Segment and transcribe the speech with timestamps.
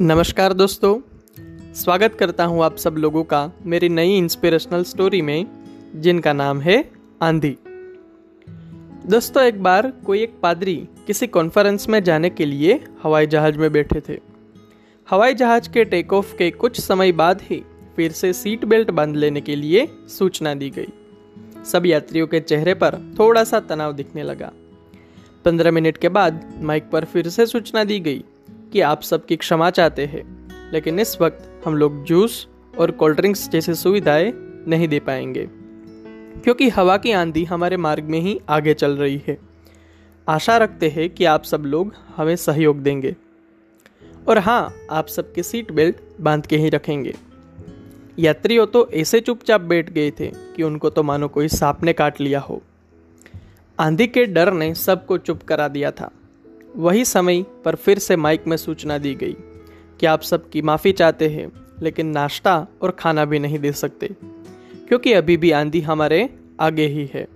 [0.00, 1.00] नमस्कार दोस्तों,
[1.74, 5.46] स्वागत करता हूँ आप सब लोगों का मेरी नई इंस्पिरेशनल स्टोरी में,
[5.96, 6.90] जिनका नाम है
[7.22, 7.58] आंधी।
[9.06, 13.72] दोस्तों, एक बार कोई एक पादरी किसी कॉन्फ्रेंस में जाने के लिए हवाई जहाज़ में
[13.72, 14.20] बैठे थे।
[15.10, 17.62] हवाई जहाज़ के टेक ऑफ़ के कुछ समय बाद ही
[17.96, 20.88] फिर से सीट बेल्ट बाँध लेने के लिए सूचना दी गई।
[21.64, 24.52] सब यात्रियों के चेहरे पर थोड़ा सा तनाव दिखने लगा।
[25.44, 28.24] पंद्रह मिनट के बाद माइक पर फिर से सूचना दी गई
[28.74, 30.22] कि आप सबकी क्षमा चाहते हैं,
[30.72, 32.46] लेकिन इस वक्त हम लोग जूस
[32.78, 34.32] और कोल्ड ड्रिंक्स जैसी सुविधाएँ
[34.68, 35.46] नहीं दे पाएँगे,
[36.40, 39.36] क्योंकि हवा की आंधी हमारे मार्ग में ही आगे चल रही है।
[40.28, 43.14] आशा रखते हैं कि आप सब लोग हमें सहयोग देंगे।
[44.28, 47.14] और हाँ आप सबके सीट बेल्ट बाँध के ही रखेंगे।
[48.18, 52.20] यात्रियों तो ऐसे चुपचाप बैठ गए थे कि उनको तो मानो कोई सांप ने काट
[52.20, 52.62] लिया हो।
[53.78, 56.10] आंधी के डर ने सबको चुप करा दिया था।
[56.76, 59.36] वही समय पर फिर से माइक में सूचना दी गई
[60.00, 64.06] कि आप सबकी माफ़ी चाहते हैं, लेकिन नाश्ता और खाना भी नहीं दे सकते,
[64.88, 67.28] क्योंकि अभी भी आंधी हमारे आगे ही है।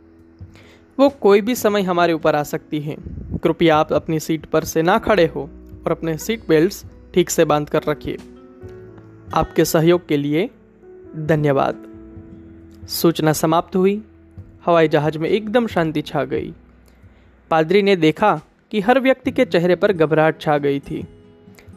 [0.98, 2.96] वो कोई भी समय हमारे ऊपर आ सकती है।
[3.42, 5.50] कृपया आप अपनी सीट पर से ना खड़े हो
[5.86, 6.74] और अपने सीट बेल्ट
[7.14, 8.16] ठीक से बाँध कर रखिए।
[9.34, 10.50] आपके सहयोग के लिए
[11.16, 11.82] धन्यवाद।
[12.88, 14.02] सूचना समाप्त हुई।
[14.66, 16.54] हवाई जहाज़ में एकदम शांति छा गई।
[17.50, 21.06] पादरी ने देखा कि हर व्यक्ति के चेहरे पर घबराहट छा गई थी।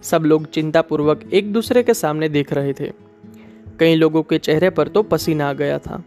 [0.03, 2.91] सब लोग चिंतापूर्वक एक दूसरे के सामने देख रहे थे।
[3.79, 6.03] कई लोगों के चेहरे पर तो पसीना आ गया था।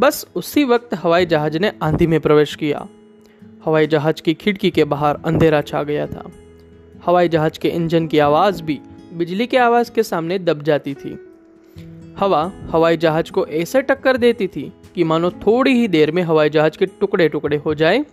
[0.00, 2.88] बस उसी वक्त हवाई जहाज़ ने आंधी में प्रवेश किया।
[3.64, 6.30] हवाई जहाज़ की खिड़की के बाहर अंधेरा छा गया था।
[7.06, 8.80] हवाई जहाज़ के इंजन की आवाज़ भी
[9.12, 11.18] बिजली के आवाज़ के सामने दब जाती थी।
[12.18, 16.50] हवा हवाई जहाज़ को ऐसे टक्कर देती थी कि मानो थोड़ी ही देर में हवाई
[16.50, 18.04] जहाज़ के टुकड़े टुकड़े हो जाए,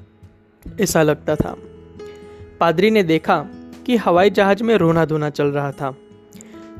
[0.81, 1.55] ऐसा लगता था।
[2.59, 3.37] पादरी ने देखा
[3.85, 5.93] कि हवाई जहाज़ में रोना धोना चल रहा था।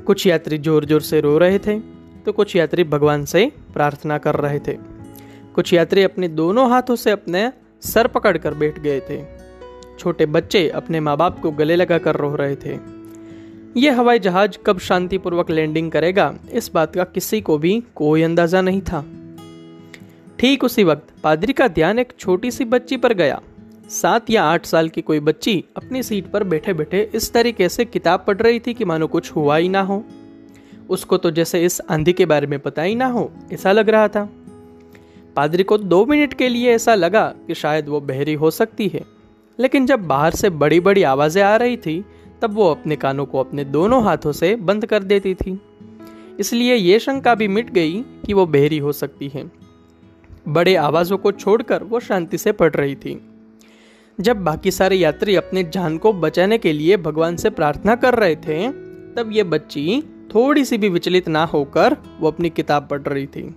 [0.05, 1.79] कुछ यात्री ज़ोर ज़ोर से रो रहे थे
[2.25, 4.73] तो कुछ यात्री भगवान से प्रार्थना कर रहे थे।
[5.55, 7.51] कुछ यात्री अपने दोनों हाथों से अपने
[7.83, 9.21] सर पकड़कर बैठ गए थे।
[9.99, 12.77] छोटे बच्चे अपने माँ बाप को गले लगा कर रो रहे थे।
[13.77, 18.61] यह हवाई जहाज़ कब शांतिपूर्वक लैंडिंग करेगा, इस बात का किसी को भी कोई अंदाज़ा
[18.61, 19.05] नहीं था।
[20.39, 23.41] ठीक उसी वक्त पादरी का ध्यान एक छोटी सी बच्ची पर गया।
[23.89, 27.85] सात या आठ साल की कोई बच्ची अपनी सीट पर बैठे बैठे इस तरीके से
[27.85, 30.03] किताब पढ़ रही थी कि मानो कुछ हुआ ही ना हो।
[30.89, 34.07] उसको तो जैसे इस आंधी के बारे में पता ही ना हो, ऐसा लग रहा
[34.07, 34.29] था।
[35.35, 39.01] पादरी को दो मिनट के लिए ऐसा लगा कि शायद वो बहरी हो सकती है।
[39.59, 42.05] लेकिन जब बाहर से बड़ी बड़ी आवाज़ें आ रही थी,
[42.41, 45.61] तब वो अपने कानों को अपने दोनों हाथों से बंद कर देती थी।
[46.39, 49.51] इसलिए ये शंका भी मिट गई कि वो बहरी हो सकती है।
[50.47, 53.28] बड़े आवाजों को छोड़कर वो शांति से पढ़ रही थी।
[54.21, 58.35] जब बाकी सारे यात्री अपने जान को बचाने के लिए भगवान से प्रार्थना कर रहे
[58.35, 58.71] थे,
[59.15, 60.03] तब ये बच्ची
[60.35, 63.55] थोड़ी सी भी विचलित ना होकर वो अपनी किताब पढ़ रही थी।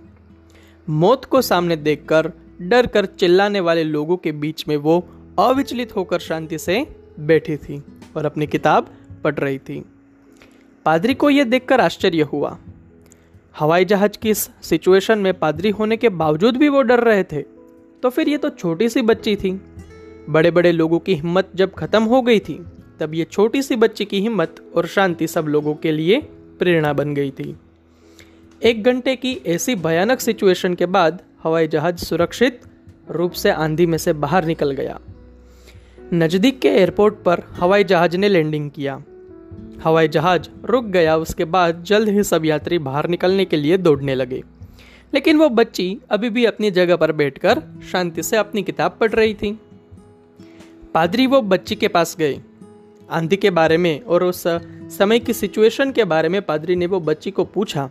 [0.89, 2.31] मौत को सामने देखकर
[2.61, 5.07] डर कर चिल्लाने वाले लोगों के बीच में वो
[5.39, 7.83] अविचलित होकर शांति से बैठी थी
[8.15, 8.87] और अपनी किताब
[9.23, 9.85] पढ़ रही थी।
[10.85, 12.57] पादरी को यह देखकर आश्चर्य हुआ।
[13.59, 17.41] हवाई जहाज़ की इस सिचुएशन में पादरी होने के बावजूद भी वो डर रहे थे।
[18.03, 19.61] तो फिर ये तो छोटी सी बच्ची थी।
[20.29, 22.65] बड़े बड़े लोगों की हिम्मत जब खत्म हो गई थी,
[22.99, 26.21] तब ये छोटी सी बच्ची की हिम्मत और शांति सब लोगों के लिए
[26.59, 27.55] प्रेरणा बन गई थी।
[28.63, 32.61] एक घंटे की ऐसी भयानक सिचुएशन के बाद हवाई जहाज़ सुरक्षित
[33.11, 34.99] रूप से आंधी में से बाहर निकल गया।
[36.13, 39.03] नज़दीक के एयरपोर्ट पर हवाई जहाज़ ने लैंडिंग किया।
[39.83, 44.15] हवाई जहाज़ रुक गया, उसके बाद जल्द ही सब यात्री बाहर निकलने के लिए दौड़ने
[44.15, 44.43] लगे।
[45.13, 47.61] लेकिन वो बच्ची अभी भी अपनी जगह पर बैठकर
[47.91, 49.59] शांति से अपनी किताब पढ़ रही थी।
[50.93, 52.41] पादरी वो बच्ची के पास गए
[53.11, 54.43] आंधी के बारे में और उस
[54.97, 57.89] समय की सिचुएशन के बारे में पादरी ने वो बच्ची को पूछा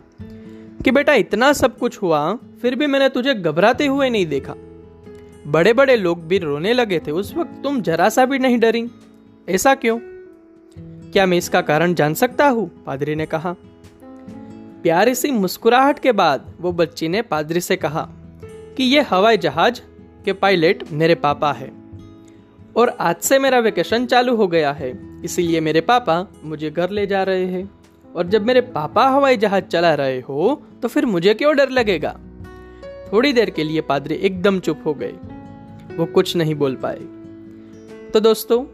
[0.83, 4.53] कि बेटा इतना सब कुछ हुआ, फिर भी मैंने तुझे घबराते हुए नहीं देखा।
[5.47, 8.89] बड़े बड़े लोग भी रोने लगे थे। उस वक्त तुम जरा सा भी नहीं डरी।
[9.49, 9.99] ऐसा क्यों?
[11.11, 12.83] क्या मैं इसका कारण जान सकता हूँ?
[12.83, 13.55] पादरी ने कहा।
[14.83, 18.09] प्यारी सी मुस्कुराहट के बाद वो बच्ची ने पादरी से कहा
[18.77, 19.81] कि ये हवाई जहाज़
[20.25, 21.82] के पायलट मेरे पापा है।
[22.75, 27.07] और आज से मेरा वेकेशन चालू हो गया है। इसीलिए मेरे पापा मुझे घर ले
[27.07, 27.69] जा रहे हैं।
[28.15, 32.19] और जब मेरे पापा हवाई जहाज़ चला रहे हो तो फिर मुझे क्यों डर लगेगा?
[33.13, 35.13] थोड़ी देर के लिए पादरी एकदम चुप हो गए।
[35.97, 36.99] वो कुछ नहीं बोल पाए।
[38.11, 38.65] तो दोस्तों,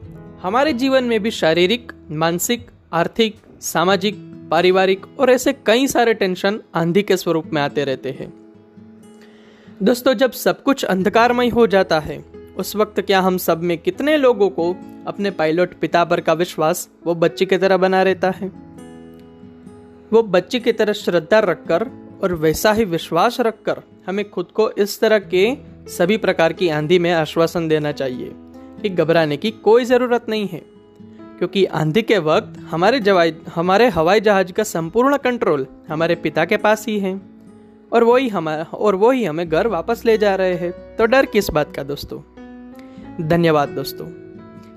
[0.42, 4.16] हमारे जीवन में भी शारीरिक, मानसिक, आर्थिक, सामाजिक,
[4.52, 8.34] पारिवारिक और ऐसे कई सारे टेंशन आंधी के स्वरूप में आते रहते हैं।
[9.84, 14.18] दोस्तों, जब सब कुछ अंधकारमय हो जाता है उस वक्त क्या हम सब में कितने
[14.18, 14.76] लोगों को
[15.08, 18.48] अपने पायलट पिता पर का विश्वास वो बच्चे की तरह बना रहता है?
[20.14, 21.90] वो बच्चे की तरह श्रद्धा रखकर
[22.24, 25.58] और वैसा ही विश्वास रखकर हमें खुद को इस तरह के
[25.88, 28.32] सभी प्रकार की आंधी में आश्वासन देना चाहिए
[28.82, 30.62] कि घबराने की कोई ज़रूरत नहीं है।
[31.38, 36.58] क्योंकि आंधी के वक्त हमारे जवाई, हमारे हवाई जहाज़ का संपूर्ण कंट्रोल हमारे पिता के
[36.58, 37.22] पास ही है।
[37.94, 41.50] और वही हमारा और वही हमें घर वापस ले जा रहे हैं। तो डर किस
[41.50, 42.29] बात का दोस्तों?
[43.22, 44.06] धन्यवाद दोस्तों।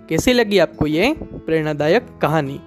[0.09, 2.61] कैसी लगी आपको ये प्रेरणादायक कहानी?